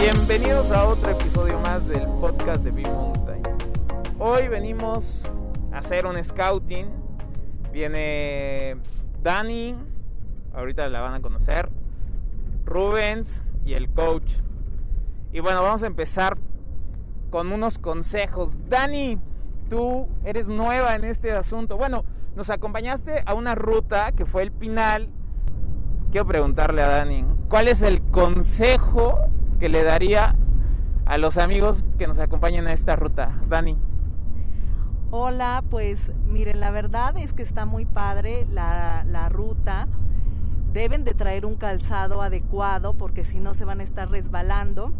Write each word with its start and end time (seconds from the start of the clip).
Bienvenidos 0.00 0.70
a 0.70 0.86
otro 0.86 1.10
episodio 1.10 1.60
más 1.60 1.86
del 1.86 2.06
podcast 2.22 2.64
de 2.64 2.70
Big 2.70 2.88
Mountain. 2.88 3.42
Hoy 4.18 4.48
venimos 4.48 5.30
a 5.72 5.78
hacer 5.78 6.06
un 6.06 6.16
scouting. 6.24 6.86
Viene 7.70 8.78
Dani, 9.22 9.76
ahorita 10.54 10.88
la 10.88 11.02
van 11.02 11.12
a 11.12 11.20
conocer, 11.20 11.68
Rubens 12.64 13.42
y 13.66 13.74
el 13.74 13.90
coach. 13.90 14.36
Y 15.34 15.40
bueno, 15.40 15.62
vamos 15.62 15.82
a 15.82 15.86
empezar 15.86 16.38
con 17.28 17.52
unos 17.52 17.78
consejos. 17.78 18.56
Dani, 18.70 19.18
tú 19.68 20.08
eres 20.24 20.48
nueva 20.48 20.94
en 20.94 21.04
este 21.04 21.30
asunto. 21.32 21.76
Bueno, 21.76 22.06
nos 22.36 22.48
acompañaste 22.48 23.22
a 23.26 23.34
una 23.34 23.54
ruta 23.54 24.12
que 24.12 24.24
fue 24.24 24.44
el 24.44 24.50
Pinal. 24.50 25.10
Quiero 26.10 26.26
preguntarle 26.26 26.80
a 26.80 26.88
Dani, 26.88 27.26
¿cuál 27.50 27.68
es 27.68 27.82
el 27.82 28.00
consejo 28.00 29.30
que 29.60 29.68
le 29.68 29.84
daría 29.84 30.34
a 31.04 31.18
los 31.18 31.36
amigos 31.38 31.84
que 31.98 32.06
nos 32.06 32.18
acompañan 32.18 32.66
a 32.66 32.72
esta 32.72 32.96
ruta? 32.96 33.40
Dani. 33.48 33.76
Hola, 35.10 35.62
pues 35.68 36.12
miren, 36.26 36.60
la 36.60 36.70
verdad 36.70 37.16
es 37.18 37.34
que 37.34 37.42
está 37.42 37.66
muy 37.66 37.84
padre 37.84 38.46
la, 38.50 39.04
la 39.06 39.28
ruta. 39.28 39.86
Deben 40.72 41.04
de 41.04 41.14
traer 41.14 41.46
un 41.46 41.56
calzado 41.56 42.22
adecuado 42.22 42.94
porque 42.94 43.22
si 43.22 43.38
no 43.38 43.54
se 43.54 43.64
van 43.64 43.80
a 43.80 43.82
estar 43.82 44.10
resbalando. 44.10 44.92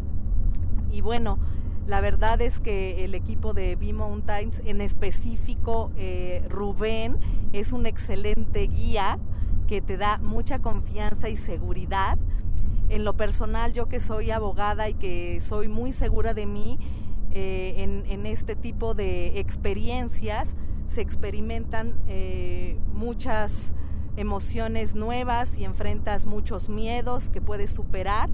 Y 0.93 1.01
bueno, 1.01 1.39
la 1.87 2.01
verdad 2.01 2.41
es 2.43 2.61
que 2.61 3.05
el 3.05 3.15
equipo 3.15 3.55
de 3.55 3.77
B-Mountains, 3.77 4.61
en 4.65 4.81
específico 4.81 5.91
eh, 5.97 6.45
Rubén, 6.51 7.19
es 7.53 7.73
un 7.73 7.87
excelente 7.87 8.67
guía 8.67 9.19
que 9.69 9.81
te 9.81 9.97
da 9.97 10.19
mucha 10.19 10.59
confianza 10.59 11.29
y 11.29 11.37
seguridad. 11.37 12.19
En 12.91 13.05
lo 13.05 13.17
personal, 13.17 13.73
yo 13.73 13.87
que 13.87 14.01
soy 14.01 14.33
abogada 14.33 14.89
y 14.89 14.95
que 14.95 15.41
soy 15.41 15.69
muy 15.69 15.93
segura 15.93 16.35
de 16.35 16.47
mí, 16.47 16.77
eh, 17.31 17.75
en, 18.09 18.27
este 18.27 18.57
tipo 18.57 18.95
de 18.95 19.39
experiencias 19.39 20.57
se 20.89 21.01
experimentan 21.01 21.95
eh, 22.09 22.77
muchas 22.93 23.73
emociones 24.17 24.97
nuevas 24.97 25.57
y 25.57 25.65
enfrentas 25.65 26.27
muchos 26.27 26.69
miedos 26.69 27.31
que 27.31 27.41
puedes 27.41 27.71
superar. 27.71 28.29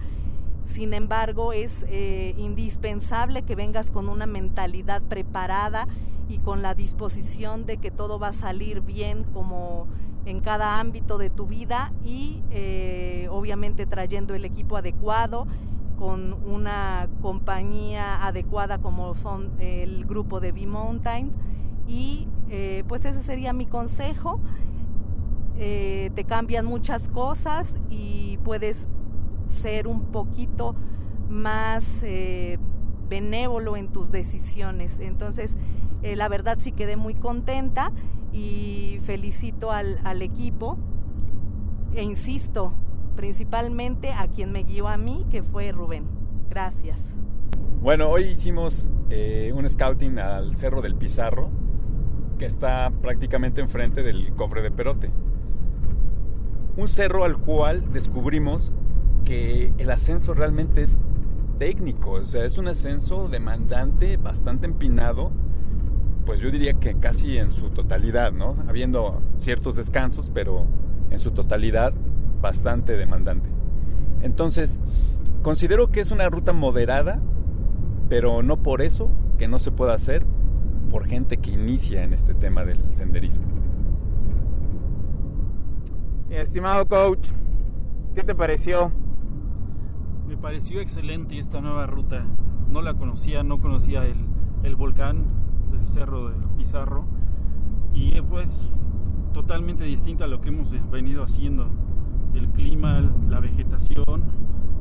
Sin 0.64 0.94
embargo, 0.94 1.53
es 1.53 1.84
eh, 1.88 2.34
indispensable 2.38 3.42
que 3.42 3.56
vengas 3.56 3.91
con 3.91 4.09
una 4.09 4.25
mentalidad 4.25 5.03
preparada 5.03 5.86
y 6.31 6.38
con 6.38 6.62
la 6.62 6.75
disposición 6.75 7.66
de 7.66 7.77
que 7.77 7.91
todo 7.91 8.19
va 8.19 8.28
a 8.28 8.33
salir 8.33 8.81
bien 8.81 9.25
como 9.34 9.86
en 10.27 10.41
cada 10.41 10.78
ámbito 10.78 11.16
de 11.16 11.30
tu 11.30 11.46
vida 11.46 11.92
y 12.05 12.42
eh, 12.50 13.28
obviamente 13.30 13.86
trayendo 13.86 14.34
el 14.34 14.44
equipo 14.44 14.77
adecuado 14.77 15.46
con 15.98 16.34
una 16.44 17.08
compañía 17.22 18.27
adecuada 18.27 18.78
como 18.78 19.14
son 19.14 19.52
el 19.58 20.04
grupo 20.04 20.41
de 20.41 20.52
B-Mountain 20.52 21.32
y 21.88 22.28
eh, 22.50 22.84
pues 22.86 23.04
ese 23.06 23.22
sería 23.22 23.54
mi 23.54 23.64
consejo. 23.66 24.41
te 25.56 26.24
cambian 26.28 26.66
muchas 26.66 27.08
cosas 27.08 27.77
y 27.88 28.38
puedes 28.44 28.86
ser 29.48 29.86
un 29.86 30.06
poquito 30.06 30.74
más 31.28 32.02
eh, 32.02 32.58
benévolo 33.08 33.77
en 33.77 33.88
tus 33.88 34.10
decisiones. 34.10 34.98
Entonces, 35.00 35.56
eh, 36.02 36.16
la 36.16 36.28
verdad 36.28 36.58
sí 36.60 36.72
quedé 36.72 36.97
muy 36.97 37.14
contenta 37.14 37.92
y 38.37 39.01
felicito 39.05 39.73
al, 39.73 40.20
equipo 40.20 40.77
e 41.95 42.03
insisto, 42.03 42.73
principalmente 43.17 44.12
a 44.12 44.28
quien 44.28 44.53
me 44.53 44.62
guió 44.62 44.89
a 44.89 44.98
mí, 44.98 45.27
que 45.31 45.43
fue 45.43 45.73
Rubén. 45.73 46.05
Gracias. 46.51 47.15
Bueno, 47.81 48.11
hoy 48.11 48.25
hicimos 48.25 48.89
eh, 49.09 49.53
un 49.55 49.67
scouting 49.67 50.19
al 50.19 50.55
Cerro 50.56 50.83
del 50.83 50.97
Pizarro, 50.97 51.48
que 52.38 52.44
está 52.44 52.93
prácticamente 53.00 53.62
enfrente 53.62 54.03
del 54.03 54.34
cofre 54.34 54.60
de 54.60 54.71
Perote. 54.71 55.10
Un 56.77 56.89
cerro 56.89 57.25
al 57.25 57.39
cual 57.39 57.91
descubrimos 57.91 58.71
que 59.25 59.72
el 59.78 59.91
ascenso 59.91 60.34
realmente 60.34 60.83
es 60.83 60.99
técnico, 61.59 62.10
o 62.10 62.25
sea, 62.25 62.44
es 62.44 62.59
un 62.59 62.69
ascenso 62.69 63.28
demandante, 63.31 64.19
bastante 64.19 64.66
empinado, 64.66 65.33
pues 66.26 66.41
yo 66.41 66.50
diría 66.50 66.75
que 66.75 66.97
casi 66.97 67.38
en 67.38 67.50
su 67.50 67.70
totalidad, 67.70 68.32
¿no? 68.32 68.56
Habiendo 68.69 69.22
ciertos 69.38 69.76
descansos, 69.76 70.31
pero 70.34 70.66
en 71.10 71.19
su 71.20 71.31
totalidad 71.31 71.94
bastante 72.42 72.97
demandante. 72.97 73.48
Entonces, 74.22 74.81
considero 75.42 75.91
que 75.91 76.00
es 76.00 76.10
una 76.10 76.28
ruta 76.28 76.53
moderada, 76.53 77.22
pero 78.09 78.42
no 78.42 78.56
por 78.56 78.82
eso 78.82 79.09
que 79.38 79.47
no 79.47 79.60
se 79.60 79.70
pueda 79.70 79.94
hacer 79.94 80.26
por 80.91 81.06
gente 81.06 81.36
que 81.36 81.53
inicia 81.53 82.03
en 82.03 82.12
este 82.12 82.34
tema 82.34 82.65
del 82.65 82.81
senderismo. 82.91 83.47
estimado 86.28 86.86
coach, 86.86 87.31
¿qué 88.15 88.22
te 88.22 88.34
pareció? 88.34 88.91
Me 90.26 90.36
pareció 90.36 90.81
excelente 90.81 91.38
esta 91.38 91.60
nueva 91.60 91.86
ruta. 91.86 92.26
No 92.69 92.82
la 92.82 92.94
conocía, 92.94 93.44
no 93.44 93.60
conocía 93.60 94.04
el, 94.04 94.16
el 94.65 94.75
volcán 94.75 95.46
del 95.71 95.84
Cerro 95.87 96.28
del 96.31 96.49
Pizarro. 96.56 97.04
Y 97.93 98.21
pues 98.22 98.72
totalmente 99.32 99.84
distinta 99.84 100.25
a 100.25 100.28
lo 100.28 100.41
que 100.41 100.49
hemos 100.49 100.75
venido 100.91 101.22
haciendo. 101.22 101.69
El 102.34 102.49
clima, 102.49 103.00
la 103.28 103.41
vegetación 103.41 104.25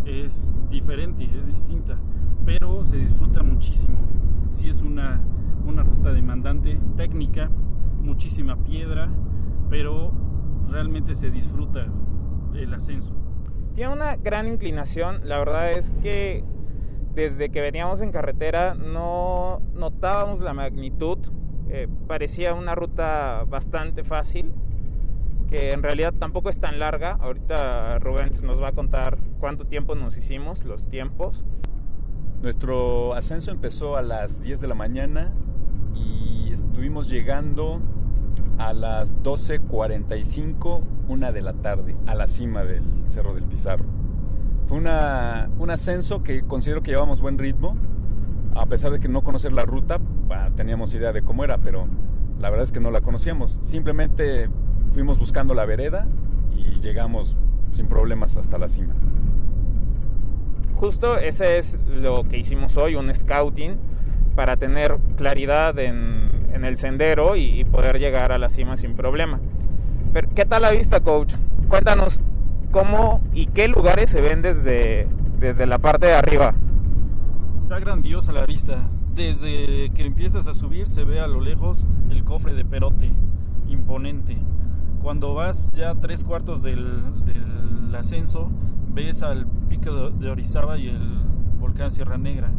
es 0.06 0.53
diferente, 0.69 1.23
es 1.23 1.47
distinta, 1.47 1.97
pero 2.46 2.84
se 2.84 2.97
disfruta 2.97 3.44
muchísimo. 3.44 3.97
Sí 4.51 4.69
es 4.69 4.81
una, 4.81 5.22
una 5.66 5.84
ruta 5.84 6.13
demandante, 6.13 6.79
técnica, 6.96 7.50
muchísima 8.02 8.56
piedra, 8.57 9.09
pero 9.69 10.12
realmente 10.69 11.16
se 11.16 11.31
disfruta 11.31 11.88
el 12.53 12.73
ascenso. 12.73 13.13
Tiene 13.75 13.94
una 13.94 14.16
gran 14.16 14.47
inclinación, 14.47 15.28
la 15.28 15.38
verdad 15.38 15.73
es 15.73 15.91
que 16.02 16.46
desde 17.16 17.50
que 17.50 17.62
veníamos 17.62 18.02
en 18.02 18.12
carretera 18.12 18.76
no 18.76 19.62
notábamos 19.74 20.42
la 20.42 20.53
magnitud, 20.53 21.18
eh, 21.70 21.88
parecía 22.08 22.53
una 22.53 22.76
ruta 22.76 23.46
bastante 23.48 24.03
fácil, 24.03 24.52
que 25.48 25.72
en 25.72 25.81
realidad 25.81 26.14
tampoco 26.14 26.50
es 26.50 26.59
tan 26.59 26.78
larga, 26.78 27.14
ahorita 27.14 28.00
Rubén 28.00 28.31
nos 28.44 28.62
va 28.62 28.70
a 28.70 28.72
contar 28.74 29.18
cuánto 29.40 29.66
tiempo 29.66 29.96
nos 29.96 30.18
hicimos, 30.18 30.66
los 30.66 30.88
tiempos. 30.90 31.44
Nuestro 32.42 33.14
ascenso 33.14 33.52
empezó 33.52 33.96
a 33.96 34.02
las 34.02 34.42
10 34.42 34.59
de 34.59 34.68
la 34.68 34.76
mañana 34.76 35.32
y 35.96 36.52
estuvimos 36.52 37.09
llegando 37.09 37.80
a 38.58 38.74
las 38.74 39.16
12.45, 39.24 40.82
una 41.08 41.32
de 41.32 41.42
la 41.42 41.53
tarde, 41.53 41.96
a 42.06 42.16
la 42.16 42.28
cima 42.28 42.64
del 42.64 42.84
Cerro 43.06 43.34
del 43.34 43.46
Pizarro. 43.46 44.04
Fue 44.68 44.78
una, 44.78 45.50
un 45.59 45.70
ascenso 45.70 46.24
que 46.24 46.42
considero 46.42 46.81
que 46.81 46.92
llevamos 46.92 47.22
buen 47.22 47.38
ritmo, 47.38 47.78
a 48.56 48.66
pesar 48.66 48.92
de 48.92 49.00
que 49.00 49.08
no 49.08 49.24
conocer 49.24 49.53
la 49.53 49.64
ruta, 49.64 50.00
teníamos 50.56 50.94
idea 50.94 51.14
de 51.14 51.22
cómo 51.22 51.44
era, 51.44 51.58
pero 51.59 51.88
la 52.40 52.50
verdad 52.50 52.64
es 52.64 52.72
que 52.72 52.80
no 52.80 52.90
la 52.90 53.02
conocíamos. 53.02 53.59
Simplemente 53.62 54.50
fuimos 54.94 55.20
buscando 55.20 55.53
la 55.53 55.66
vereda 55.66 56.08
y 56.56 56.80
llegamos 56.80 57.38
sin 57.74 57.88
problemas 57.88 58.38
hasta 58.38 58.58
la 58.58 58.70
cima. 58.70 58.94
Justo 60.76 61.18
ese 61.18 61.58
es 61.58 61.78
lo 61.88 62.28
que 62.28 62.38
hicimos 62.38 62.76
hoy, 62.78 62.96
un 62.96 63.14
scouting, 63.14 63.78
para 64.36 64.58
tener 64.58 64.97
claridad 65.16 65.78
en, 65.80 66.47
en 66.53 66.66
el 66.66 66.78
sendero 66.78 67.36
y, 67.36 67.62
y, 67.62 67.66
poder 67.66 68.00
llegar 68.00 68.32
a 68.32 68.38
la 68.38 68.50
cima 68.50 68.76
sin 68.78 68.96
problema. 68.96 69.40
Pero, 70.12 70.30
¿Qué 70.36 70.46
tal 70.46 70.64
la 70.64 70.72
vista, 70.72 71.00
coach? 71.02 71.36
Cuéntanos 71.70 72.20
cómo 72.75 73.22
y 73.34 73.46
qué 73.46 73.69
lugares 73.69 74.12
se 74.12 74.19
ven 74.19 74.41
desde, 74.41 75.08
desde 75.40 75.66
la 75.66 75.79
parte 75.79 76.08
de 76.08 76.14
arriba. 76.14 76.53
Está 77.61 77.79
grandiosa 77.79 78.34
la 78.34 78.46
vista. 78.46 78.90
Desde 79.16 79.91
que 79.91 80.05
empiezas 80.05 80.46
a 80.47 80.53
subir 80.53 80.88
se 80.88 81.05
ve 81.05 81.22
a 81.22 81.28
lo 81.28 81.40
lejos 81.40 81.88
el 82.09 82.26
cofre 82.26 82.53
de 82.53 82.66
Perote, 82.66 83.14
imponente. 83.70 84.38
Cuando 85.02 85.34
vas 85.34 85.70
ya 85.72 85.96
tres 85.96 86.26
cuartos 86.26 86.64
del, 86.64 87.96
ascenso, 87.97 88.52
ves 88.90 89.23
al 89.23 89.47
pico 89.70 90.09
de 90.09 90.29
Orizaba 90.29 90.78
y 90.78 90.90
el 90.90 91.22
volcán 91.61 91.94
Sierra 91.94 92.17
Negra. 92.17 92.52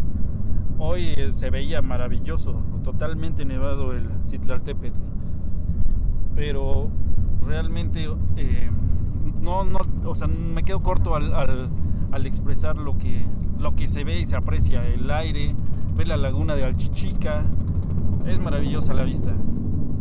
Hoy 0.78 1.14
se 1.32 1.50
veía 1.50 1.82
maravilloso, 1.82 2.62
totalmente 2.82 3.44
nevado 3.44 3.92
el 3.92 4.08
Citlaltépetl. 4.24 4.98
Pero 6.34 6.88
realmente 7.42 8.08
eh, 8.36 8.70
no, 9.46 9.62
no, 9.62 9.80
o 10.04 10.14
sea, 10.14 10.26
me 10.26 10.64
quedo 10.64 10.82
corto 10.82 11.14
al, 11.14 11.32
al, 11.32 11.70
al, 12.10 12.26
expresar 12.26 12.76
lo 12.76 12.98
que, 12.98 13.24
lo 13.58 13.76
que 13.76 13.86
se 13.86 14.02
ve 14.02 14.18
y 14.18 14.24
se 14.24 14.34
aprecia, 14.34 14.84
el 14.84 15.08
aire, 15.10 15.54
ver 15.94 16.08
la 16.08 16.16
laguna 16.16 16.56
de 16.56 16.64
Alchichica, 16.64 17.44
es 18.26 18.40
maravillosa 18.40 18.92
la 18.92 19.04
vista. 19.04 19.32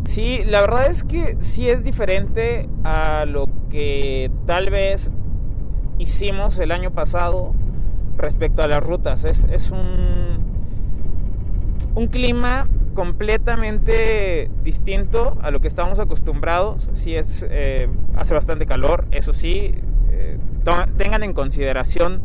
Sí, 0.05 0.39
la 0.45 0.61
verdad 0.61 0.87
es 0.87 1.03
que 1.03 1.37
sí 1.41 1.69
es 1.69 1.83
diferente 1.83 2.67
a 2.83 3.25
lo 3.25 3.47
que 3.69 4.31
tal 4.47 4.71
vez 4.71 5.11
hicimos 5.99 6.57
el 6.57 6.71
año 6.71 6.91
pasado 6.91 7.53
respecto 8.17 8.63
a 8.63 8.67
las 8.67 8.83
rutas. 8.83 9.25
Es, 9.25 9.43
es 9.45 9.69
un, 9.69 10.39
un 11.93 12.07
clima 12.07 12.67
completamente 12.95 14.49
distinto 14.63 15.37
a 15.41 15.51
lo 15.51 15.61
que 15.61 15.67
estamos 15.67 15.99
acostumbrados. 15.99 16.89
Sí 16.93 17.15
es, 17.15 17.45
eh, 17.47 17.87
hace 18.15 18.33
bastante 18.33 18.65
calor, 18.65 19.05
eso 19.11 19.33
sí. 19.33 19.75
Eh, 20.09 20.39
tengan 20.97 21.21
en 21.21 21.33
consideración 21.33 22.21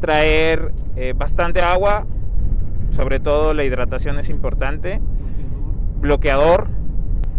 traer 0.00 0.72
eh, 0.94 1.14
bastante 1.16 1.60
agua, 1.60 2.06
sobre 2.90 3.18
todo 3.18 3.54
la 3.54 3.64
hidratación 3.64 4.18
es 4.20 4.30
importante. 4.30 5.00
Bloqueador. 6.00 6.68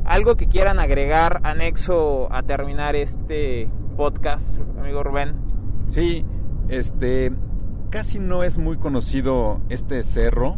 Algo 0.04 0.36
que 0.36 0.48
quieran 0.48 0.80
agregar 0.80 1.39
anexo 1.44 2.27
a 2.34 2.42
terminar 2.44 2.95
este 2.95 3.69
podcast, 3.95 4.57
amigo 4.80 5.04
Rubén. 5.04 5.36
Sí, 5.88 6.25
este 6.68 7.31
casi 7.92 8.19
no 8.19 8.44
es 8.44 8.57
muy 8.57 8.77
conocido 8.77 9.62
este 9.69 10.01
cerro. 10.04 10.57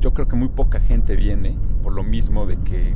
Yo 0.00 0.12
creo 0.14 0.28
que 0.28 0.36
muy 0.36 0.48
poca 0.48 0.80
gente 0.80 1.16
viene 1.16 1.56
por 1.82 1.94
lo 1.94 2.02
mismo 2.02 2.46
de 2.46 2.56
que 2.58 2.94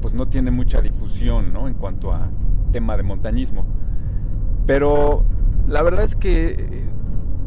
pues 0.00 0.14
no 0.14 0.28
tiene 0.28 0.50
mucha 0.50 0.80
difusión 0.80 1.52
¿no? 1.52 1.68
en 1.68 1.74
cuanto 1.74 2.12
a 2.12 2.30
tema 2.72 2.96
de 2.96 3.02
montañismo. 3.02 3.66
Pero 4.66 5.24
la 5.66 5.82
verdad 5.82 6.04
es 6.04 6.16
que, 6.16 6.84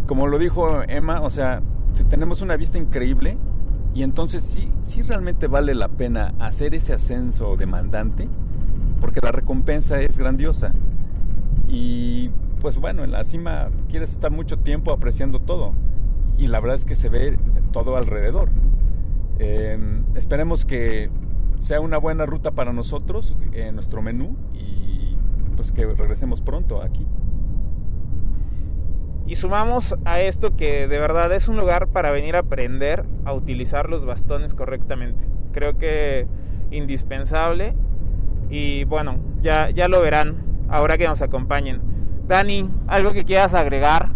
como 0.07 0.28
lo 0.28 0.38
dijo 0.38 0.84
Emma, 0.84 1.22
o 1.22 1.30
sea, 1.30 1.62
tenemos 2.10 2.42
una 2.42 2.57
vista 2.57 2.78
increíble 2.78 3.38
y 3.94 4.04
entonces 4.04 4.44
sí, 4.44 4.72
sí 4.81 5.01
realmente 5.01 5.48
vale 5.48 5.74
la 5.74 5.88
pena 5.88 6.34
hacer 6.39 6.75
ese 6.75 6.94
ascenso 6.94 7.56
demandante 7.56 8.28
porque 9.00 9.19
la 9.22 9.31
recompensa 9.31 10.01
es 10.01 10.18
grandiosa. 10.18 10.72
Y 11.68 12.30
pues 12.62 12.78
bueno, 12.78 13.04
en 13.04 13.12
la 13.12 13.24
cima 13.24 13.69
quieres 13.89 14.12
estar 14.12 14.31
mucho 14.31 14.60
tiempo 14.60 14.92
apreciando 14.92 15.39
todo 15.39 15.74
y 16.38 16.48
la 16.48 16.60
verdad 16.60 16.78
es 16.78 16.86
que 16.86 16.96
se 16.96 17.10
ve 17.10 17.38
todo 17.72 17.98
alrededor. 17.98 18.50
Em, 19.39 20.03
esperemos 20.15 20.65
que 20.65 21.09
sea 21.59 21.80
una 21.80 21.97
buena 21.97 22.25
ruta 22.25 22.51
para 22.51 22.74
nosotros 22.74 23.35
en 23.53 23.75
nuestro 23.75 24.01
menú 24.01 24.35
y 24.53 25.18
pues 25.56 25.71
que 25.71 25.85
regresemos 25.85 26.41
pronto 26.41 26.81
aquí. 26.81 27.07
Y 29.25 29.35
sumamos 29.35 29.95
a 30.03 30.19
esto 30.19 30.56
que 30.56 30.88
de 30.88 31.00
verdad 31.00 31.31
es 31.31 31.47
un 31.47 31.56
lugar 31.56 31.88
para 31.88 32.12
venir 32.12 32.35
a 32.35 32.39
aprender 32.39 33.06
a 33.25 33.33
utilizar 33.33 33.89
los 33.89 34.06
bastones 34.06 34.53
correctamente. 34.53 35.25
Creo 35.53 35.77
que 35.77 36.27
indispensable 36.71 37.74
y 38.50 38.83
bueno, 38.83 39.18
ya, 39.41 39.69
ya 39.69 39.88
lo 39.88 40.01
verán 40.01 40.36
ahora 40.69 40.97
que 40.97 41.07
nos 41.07 41.21
acompañen. 41.21 41.81
Dani, 42.27 42.69
¿algo 42.88 43.13
que 43.13 43.24
quieras 43.24 43.53
agregar 43.53 44.09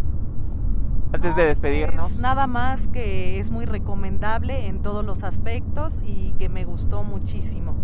antes 1.13 1.35
de 1.35 1.45
despedirnos? 1.45 2.09
Pues 2.11 2.19
nada 2.19 2.47
más 2.47 2.87
que 2.87 3.39
es 3.39 3.49
muy 3.49 3.65
recomendable 3.65 4.67
en 4.67 4.81
todos 4.81 5.05
los 5.05 5.23
aspectos 5.23 6.01
y 6.05 6.33
que 6.33 6.49
me 6.49 6.65
gustó 6.65 7.03
muchísimo. 7.03 7.75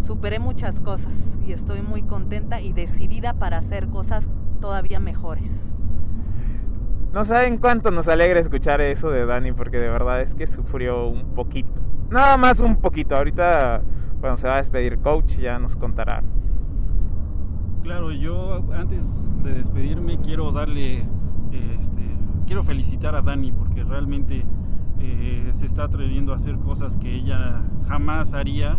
Superé 0.00 0.38
muchas 0.38 0.80
cosas 0.80 1.38
y 1.46 1.52
estoy 1.52 1.82
muy 1.82 2.02
contenta 2.02 2.60
y 2.60 2.72
decidida 2.72 3.34
para 3.34 3.58
hacer 3.58 3.88
cosas 3.88 4.28
todavía 4.60 5.00
mejores. 5.00 5.72
No 7.12 7.24
saben 7.24 7.58
cuánto 7.58 7.90
nos 7.90 8.06
alegra 8.06 8.38
escuchar 8.38 8.80
eso 8.80 9.10
de 9.10 9.26
Dani 9.26 9.52
porque 9.52 9.78
de 9.78 9.88
verdad 9.88 10.20
es 10.20 10.34
que 10.34 10.46
sufrió 10.46 11.08
un 11.08 11.34
poquito. 11.34 11.80
Nada 12.10 12.36
más 12.36 12.60
un 12.60 12.76
poquito. 12.76 13.16
Ahorita 13.16 13.82
cuando 14.20 14.36
se 14.36 14.46
va 14.46 14.54
a 14.54 14.58
despedir 14.58 14.98
coach 14.98 15.38
ya 15.38 15.58
nos 15.58 15.74
contará. 15.74 16.22
Claro, 17.82 18.12
yo 18.12 18.62
antes 18.72 19.26
de 19.42 19.54
despedirme 19.54 20.18
quiero 20.18 20.52
darle 20.52 21.06
este, 21.50 22.02
quiero 22.48 22.64
felicitar 22.64 23.14
a 23.14 23.20
Dani 23.20 23.52
porque 23.52 23.84
realmente 23.84 24.42
eh, 24.98 25.50
se 25.52 25.66
está 25.66 25.84
atreviendo 25.84 26.32
a 26.32 26.36
hacer 26.36 26.56
cosas 26.56 26.96
que 26.96 27.14
ella 27.14 27.62
jamás 27.86 28.32
haría 28.32 28.78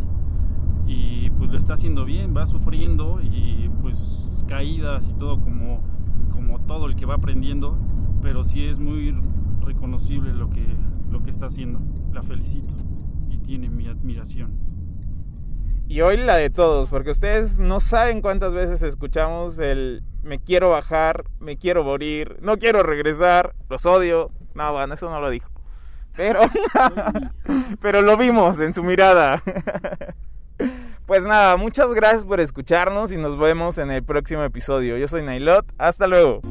y 0.87 1.29
pues 1.29 1.51
lo 1.51 1.57
está 1.57 1.75
haciendo 1.75 2.03
bien, 2.03 2.35
va 2.35 2.47
sufriendo 2.47 3.21
y 3.21 3.69
pues 3.83 4.43
caídas 4.47 5.07
y 5.07 5.13
todo 5.13 5.39
como, 5.39 5.81
como 6.31 6.59
todo 6.61 6.87
el 6.87 6.95
que 6.95 7.05
va 7.05 7.13
aprendiendo, 7.13 7.77
pero 8.23 8.43
sí 8.43 8.65
es 8.65 8.79
muy 8.79 9.15
reconocible 9.61 10.33
lo 10.33 10.49
que, 10.49 10.65
lo 11.11 11.21
que 11.21 11.29
está 11.29 11.45
haciendo. 11.45 11.79
La 12.11 12.23
felicito 12.23 12.73
y 13.29 13.37
tiene 13.37 13.69
mi 13.69 13.85
admiración. 13.85 14.57
Y 15.87 16.01
hoy 16.01 16.17
la 16.17 16.37
de 16.37 16.49
todos, 16.49 16.89
porque 16.89 17.11
ustedes 17.11 17.59
no 17.59 17.79
saben 17.79 18.21
cuántas 18.21 18.55
veces 18.55 18.81
escuchamos 18.81 19.59
el 19.59 20.03
me 20.23 20.39
quiero 20.39 20.69
bajar, 20.69 21.25
me 21.39 21.57
quiero 21.57 21.83
morir, 21.83 22.37
no 22.41 22.57
quiero 22.57 22.83
regresar, 22.83 23.53
los 23.69 23.85
odio. 23.85 24.31
No, 24.53 24.83
eso 24.93 25.09
no 25.09 25.21
lo 25.21 25.29
dijo. 25.29 25.49
Pero, 26.15 26.41
pero 27.81 28.01
lo 28.01 28.17
vimos 28.17 28.59
en 28.59 28.73
su 28.73 28.83
mirada. 28.83 29.41
Pues 31.05 31.23
nada, 31.23 31.57
muchas 31.57 31.91
gracias 31.95 32.23
por 32.23 32.39
escucharnos 32.39 33.11
y 33.11 33.17
nos 33.17 33.35
vemos 33.35 33.79
en 33.79 33.89
el 33.89 34.03
próximo 34.03 34.43
episodio. 34.43 34.95
Yo 34.95 35.07
soy 35.07 35.23
Nailot, 35.23 35.65
hasta 35.79 36.05
luego. 36.05 36.41